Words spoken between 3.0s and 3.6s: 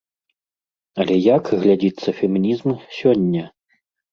сёння?